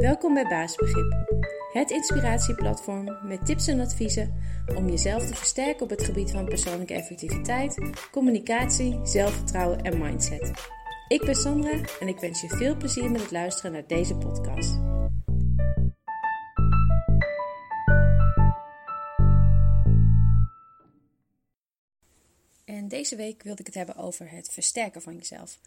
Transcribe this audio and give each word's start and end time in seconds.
Welkom 0.00 0.34
bij 0.34 0.44
Baasbegrip, 0.44 1.12
het 1.72 1.90
inspiratieplatform 1.90 3.18
met 3.22 3.46
tips 3.46 3.66
en 3.66 3.80
adviezen 3.80 4.34
om 4.76 4.88
jezelf 4.88 5.26
te 5.26 5.34
versterken 5.34 5.82
op 5.82 5.90
het 5.90 6.04
gebied 6.04 6.30
van 6.30 6.44
persoonlijke 6.44 6.94
effectiviteit, 6.94 7.78
communicatie, 8.10 9.00
zelfvertrouwen 9.02 9.82
en 9.82 9.98
mindset. 9.98 10.52
Ik 11.08 11.24
ben 11.24 11.34
Sandra 11.34 11.80
en 12.00 12.08
ik 12.08 12.18
wens 12.18 12.40
je 12.40 12.48
veel 12.48 12.76
plezier 12.76 13.10
met 13.10 13.20
het 13.20 13.30
luisteren 13.30 13.72
naar 13.72 13.86
deze 13.86 14.16
podcast. 14.16 14.78
En 22.64 22.88
deze 22.88 23.16
week 23.16 23.42
wilde 23.42 23.60
ik 23.60 23.66
het 23.66 23.74
hebben 23.74 23.96
over 23.96 24.30
het 24.30 24.50
versterken 24.52 25.02
van 25.02 25.16
jezelf. 25.16 25.58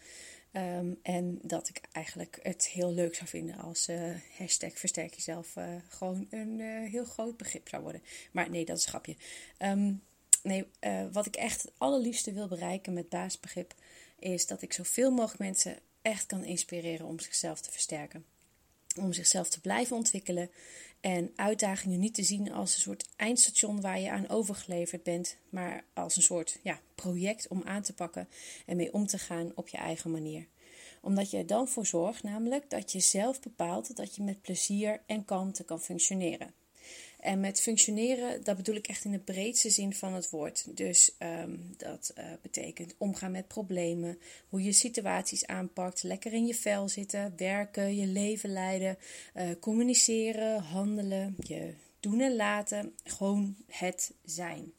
Ehm, 0.54 0.92
en 1.02 1.38
dat 1.42 1.68
ik 1.68 1.80
eigenlijk 1.92 2.38
het 2.42 2.66
heel 2.66 2.92
leuk 2.92 3.14
zou 3.14 3.28
vinden 3.28 3.56
als 3.56 3.88
uh, 3.88 4.14
hashtag 4.38 4.78
versterk 4.78 5.14
jezelf 5.14 5.56
uh, 5.56 5.64
gewoon 5.88 6.26
een 6.30 6.58
uh, 6.58 6.90
heel 6.90 7.04
groot 7.04 7.36
begrip 7.36 7.68
zou 7.68 7.82
worden. 7.82 8.02
Maar 8.32 8.50
nee, 8.50 8.64
dat 8.64 8.76
is 8.78 8.82
een 8.84 8.88
grapje. 8.88 9.16
Um, 9.58 10.02
nee, 10.42 10.66
wat 11.12 11.26
ik 11.26 11.36
echt 11.36 11.62
het 11.62 11.72
allerliefste 11.78 12.32
wil 12.32 12.48
bereiken 12.48 12.92
met 12.92 13.08
baasbegrip 13.08 13.74
is 14.18 14.46
dat 14.46 14.62
ik 14.62 14.72
zoveel 14.72 15.10
mogelijk 15.10 15.38
mensen 15.38 15.78
echt 16.02 16.26
kan 16.26 16.44
inspireren 16.44 17.06
om 17.06 17.20
zichzelf 17.20 17.60
te 17.60 17.70
versterken. 17.70 18.24
Om 19.00 19.12
zichzelf 19.12 19.48
te 19.48 19.60
blijven 19.60 19.96
ontwikkelen 19.96 20.50
en 21.00 21.32
uitdagingen 21.36 22.00
niet 22.00 22.14
te 22.14 22.22
zien 22.22 22.52
als 22.52 22.74
een 22.74 22.80
soort 22.80 23.08
eindstation 23.16 23.80
waar 23.80 24.00
je 24.00 24.10
aan 24.10 24.28
overgeleverd 24.28 25.02
bent, 25.02 25.36
maar 25.48 25.84
als 25.94 26.16
een 26.16 26.22
soort 26.22 26.58
ja, 26.62 26.80
project 26.94 27.48
om 27.48 27.62
aan 27.64 27.82
te 27.82 27.94
pakken 27.94 28.28
en 28.66 28.76
mee 28.76 28.92
om 28.92 29.06
te 29.06 29.18
gaan 29.18 29.52
op 29.54 29.68
je 29.68 29.76
eigen 29.76 30.10
manier. 30.10 30.46
Omdat 31.02 31.30
je 31.30 31.36
er 31.36 31.46
dan 31.46 31.68
voor 31.68 31.86
zorgt, 31.86 32.22
namelijk 32.22 32.70
dat 32.70 32.92
je 32.92 33.00
zelf 33.00 33.40
bepaalt 33.40 33.96
dat 33.96 34.14
je 34.14 34.22
met 34.22 34.42
plezier 34.42 35.00
en 35.06 35.24
kalmte 35.24 35.64
kan 35.64 35.80
functioneren. 35.80 36.63
En 37.20 37.40
met 37.40 37.60
functioneren, 37.60 38.44
dat 38.44 38.56
bedoel 38.56 38.74
ik 38.74 38.86
echt 38.86 39.04
in 39.04 39.10
de 39.10 39.18
breedste 39.18 39.70
zin 39.70 39.94
van 39.94 40.14
het 40.14 40.30
woord. 40.30 40.76
Dus 40.76 41.14
um, 41.18 41.74
dat 41.76 42.12
uh, 42.18 42.24
betekent 42.42 42.94
omgaan 42.98 43.30
met 43.30 43.48
problemen, 43.48 44.18
hoe 44.48 44.62
je 44.62 44.72
situaties 44.72 45.46
aanpakt, 45.46 46.02
lekker 46.02 46.32
in 46.32 46.46
je 46.46 46.54
vel 46.54 46.88
zitten, 46.88 47.32
werken, 47.36 47.96
je 47.96 48.06
leven 48.06 48.52
leiden, 48.52 48.98
uh, 49.36 49.48
communiceren, 49.60 50.60
handelen, 50.60 51.36
je 51.38 51.74
doen 52.00 52.20
en 52.20 52.36
laten, 52.36 52.94
gewoon 53.04 53.56
het 53.66 54.12
zijn. 54.24 54.72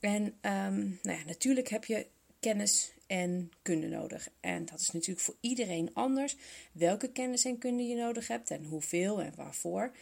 En 0.00 0.22
um, 0.22 0.98
nou 1.02 1.18
ja, 1.18 1.24
natuurlijk 1.26 1.68
heb 1.68 1.84
je 1.84 2.06
kennis 2.40 2.92
en 3.06 3.50
kunde 3.62 3.86
nodig. 3.86 4.28
En 4.40 4.64
dat 4.64 4.80
is 4.80 4.90
natuurlijk 4.90 5.20
voor 5.20 5.36
iedereen 5.40 5.90
anders. 5.92 6.36
Welke 6.72 7.12
kennis 7.12 7.44
en 7.44 7.58
kunde 7.58 7.82
je 7.82 7.96
nodig 7.96 8.28
hebt 8.28 8.50
en 8.50 8.64
hoeveel 8.64 9.22
en 9.22 9.32
waarvoor. 9.36 9.92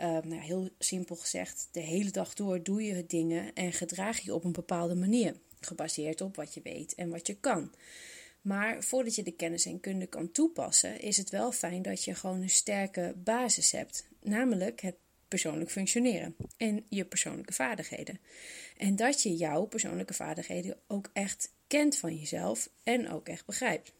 Uh, 0.00 0.06
nou, 0.06 0.34
heel 0.34 0.68
simpel 0.78 1.16
gezegd, 1.16 1.68
de 1.72 1.80
hele 1.80 2.10
dag 2.10 2.34
door 2.34 2.62
doe 2.62 2.82
je 2.82 3.06
dingen 3.06 3.54
en 3.54 3.72
gedraag 3.72 4.20
je 4.20 4.34
op 4.34 4.44
een 4.44 4.52
bepaalde 4.52 4.94
manier, 4.94 5.34
gebaseerd 5.60 6.20
op 6.20 6.36
wat 6.36 6.54
je 6.54 6.60
weet 6.62 6.94
en 6.94 7.10
wat 7.10 7.26
je 7.26 7.34
kan. 7.34 7.72
Maar 8.40 8.82
voordat 8.82 9.14
je 9.14 9.22
de 9.22 9.32
kennis 9.32 9.66
en 9.66 9.80
kunde 9.80 10.06
kan 10.06 10.32
toepassen, 10.32 11.00
is 11.00 11.16
het 11.16 11.30
wel 11.30 11.52
fijn 11.52 11.82
dat 11.82 12.04
je 12.04 12.14
gewoon 12.14 12.42
een 12.42 12.50
sterke 12.50 13.14
basis 13.16 13.70
hebt, 13.70 14.06
namelijk 14.22 14.80
het 14.80 14.96
persoonlijk 15.28 15.70
functioneren 15.70 16.36
en 16.56 16.84
je 16.88 17.04
persoonlijke 17.04 17.52
vaardigheden. 17.52 18.20
En 18.76 18.96
dat 18.96 19.22
je 19.22 19.36
jouw 19.36 19.64
persoonlijke 19.64 20.14
vaardigheden 20.14 20.76
ook 20.86 21.10
echt 21.12 21.52
kent 21.66 21.96
van 21.96 22.16
jezelf 22.16 22.68
en 22.82 23.10
ook 23.10 23.28
echt 23.28 23.46
begrijpt. 23.46 23.92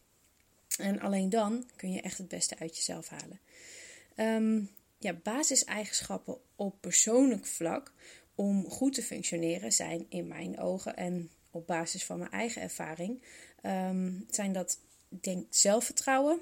En 0.77 0.99
alleen 0.99 1.29
dan 1.29 1.69
kun 1.75 1.91
je 1.91 2.01
echt 2.01 2.17
het 2.17 2.27
beste 2.27 2.59
uit 2.59 2.75
jezelf 2.75 3.09
halen. 3.09 3.39
Um, 4.15 4.69
ja, 5.05 5.13
basiseigenschappen 5.23 6.37
op 6.55 6.75
persoonlijk 6.81 7.45
vlak 7.45 7.93
om 8.35 8.69
goed 8.69 8.93
te 8.93 9.03
functioneren 9.03 9.71
zijn 9.71 10.05
in 10.09 10.27
mijn 10.27 10.59
ogen 10.59 10.95
en 10.95 11.29
op 11.51 11.67
basis 11.67 12.05
van 12.05 12.17
mijn 12.19 12.31
eigen 12.31 12.61
ervaring 12.61 13.21
um, 13.63 14.25
zijn 14.29 14.53
dat 14.53 14.79
denk 15.09 15.45
zelfvertrouwen, 15.49 16.39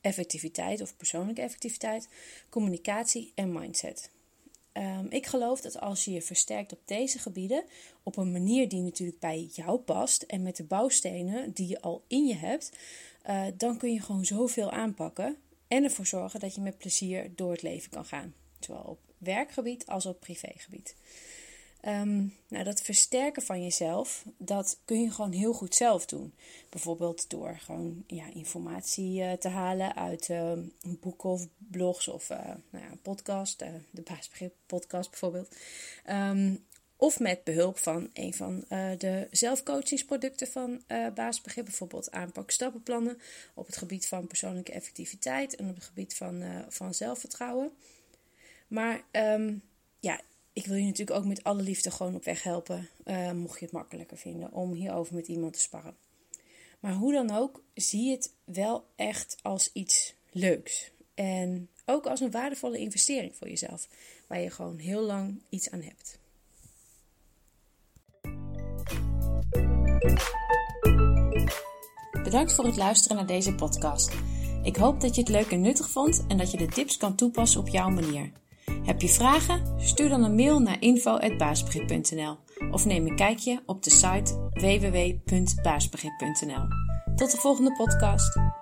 effectiviteit 0.00 0.80
of 0.80 0.96
persoonlijke 0.96 1.40
effectiviteit, 1.40 2.08
communicatie 2.48 3.32
en 3.34 3.52
mindset. 3.52 4.10
Um, 4.72 5.06
ik 5.10 5.26
geloof 5.26 5.60
dat 5.60 5.80
als 5.80 6.04
je 6.04 6.12
je 6.12 6.22
versterkt 6.22 6.72
op 6.72 6.80
deze 6.84 7.18
gebieden, 7.18 7.64
op 8.02 8.16
een 8.16 8.32
manier 8.32 8.68
die 8.68 8.80
natuurlijk 8.80 9.18
bij 9.18 9.48
jou 9.52 9.78
past 9.78 10.22
en 10.22 10.42
met 10.42 10.56
de 10.56 10.64
bouwstenen 10.64 11.52
die 11.52 11.68
je 11.68 11.80
al 11.80 12.04
in 12.06 12.26
je 12.26 12.34
hebt, 12.34 12.72
uh, 13.28 13.44
dan 13.56 13.76
kun 13.76 13.92
je 13.92 14.00
gewoon 14.00 14.24
zoveel 14.24 14.70
aanpakken 14.70 15.36
en 15.72 15.84
ervoor 15.84 16.06
zorgen 16.06 16.40
dat 16.40 16.54
je 16.54 16.60
met 16.60 16.78
plezier 16.78 17.30
door 17.34 17.52
het 17.52 17.62
leven 17.62 17.90
kan 17.90 18.04
gaan. 18.04 18.34
Zowel 18.60 18.82
op 18.82 18.98
werkgebied 19.18 19.86
als 19.86 20.06
op 20.06 20.20
privégebied. 20.20 20.96
Um, 21.86 22.34
nou, 22.48 22.64
dat 22.64 22.80
versterken 22.80 23.42
van 23.42 23.62
jezelf, 23.62 24.24
dat 24.36 24.78
kun 24.84 25.02
je 25.02 25.10
gewoon 25.10 25.32
heel 25.32 25.52
goed 25.52 25.74
zelf 25.74 26.06
doen. 26.06 26.34
Bijvoorbeeld 26.68 27.30
door 27.30 27.58
gewoon 27.58 28.04
ja, 28.06 28.26
informatie 28.32 29.20
uh, 29.20 29.32
te 29.32 29.48
halen 29.48 29.96
uit 29.96 30.28
uh, 30.28 30.52
boeken 31.00 31.30
of 31.30 31.46
blogs 31.58 32.08
of 32.08 32.30
uh, 32.30 32.38
nou 32.70 32.84
ja, 32.84 32.90
podcast, 33.02 33.58
de 33.90 34.02
Baasbegrip 34.02 34.54
podcast 34.66 35.10
bijvoorbeeld. 35.10 35.56
Um, 36.10 36.64
of 37.02 37.20
met 37.20 37.44
behulp 37.44 37.78
van 37.78 38.10
een 38.12 38.34
van 38.34 38.64
uh, 38.68 38.90
de 38.98 39.28
zelfcoachingsproducten 39.30 40.46
van 40.46 40.82
uh, 40.88 41.08
Baasbegrip. 41.14 41.64
Bijvoorbeeld 41.64 42.10
aanpak 42.10 42.50
stappenplannen 42.50 43.18
op 43.54 43.66
het 43.66 43.76
gebied 43.76 44.06
van 44.06 44.26
persoonlijke 44.26 44.72
effectiviteit 44.72 45.56
en 45.56 45.68
op 45.68 45.74
het 45.74 45.84
gebied 45.84 46.14
van, 46.14 46.42
uh, 46.42 46.58
van 46.68 46.94
zelfvertrouwen. 46.94 47.72
Maar 48.68 49.04
um, 49.12 49.62
ja, 50.00 50.20
ik 50.52 50.66
wil 50.66 50.76
je 50.76 50.84
natuurlijk 50.84 51.18
ook 51.18 51.24
met 51.24 51.44
alle 51.44 51.62
liefde 51.62 51.90
gewoon 51.90 52.14
op 52.14 52.24
weg 52.24 52.42
helpen. 52.42 52.88
mocht 53.34 53.58
je 53.58 53.64
het 53.64 53.74
makkelijker 53.74 54.18
vinden 54.18 54.52
om 54.52 54.72
hierover 54.72 55.14
met 55.14 55.28
iemand 55.28 55.52
te 55.52 55.60
sparren. 55.60 55.96
Maar 56.80 56.94
hoe 56.94 57.12
dan 57.12 57.30
ook, 57.30 57.62
zie 57.74 58.10
het 58.10 58.32
wel 58.44 58.86
echt 58.96 59.36
als 59.42 59.70
iets 59.72 60.14
leuks. 60.30 60.90
En 61.14 61.68
ook 61.84 62.06
als 62.06 62.20
een 62.20 62.30
waardevolle 62.30 62.78
investering 62.78 63.36
voor 63.36 63.48
jezelf. 63.48 63.88
Waar 64.26 64.40
je 64.40 64.50
gewoon 64.50 64.78
heel 64.78 65.02
lang 65.02 65.42
iets 65.48 65.70
aan 65.70 65.82
hebt. 65.82 66.20
Bedankt 72.22 72.54
voor 72.54 72.64
het 72.64 72.76
luisteren 72.76 73.16
naar 73.16 73.26
deze 73.26 73.54
podcast. 73.54 74.12
Ik 74.62 74.76
hoop 74.76 75.00
dat 75.00 75.14
je 75.14 75.20
het 75.20 75.30
leuk 75.30 75.50
en 75.50 75.60
nuttig 75.60 75.88
vond 75.88 76.24
en 76.28 76.38
dat 76.38 76.50
je 76.50 76.56
de 76.56 76.66
tips 76.66 76.96
kan 76.96 77.14
toepassen 77.14 77.60
op 77.60 77.68
jouw 77.68 77.88
manier. 77.88 78.32
Heb 78.84 79.00
je 79.00 79.08
vragen? 79.08 79.74
Stuur 79.78 80.08
dan 80.08 80.24
een 80.24 80.34
mail 80.34 80.58
naar 80.58 80.76
info.baasbegrip.nl 80.80 82.36
of 82.70 82.84
neem 82.84 83.06
een 83.06 83.16
kijkje 83.16 83.62
op 83.66 83.82
de 83.82 83.90
site 83.90 84.48
www.baasbegrip.nl. 84.50 86.66
Tot 87.16 87.30
de 87.30 87.36
volgende 87.36 87.72
podcast. 87.72 88.61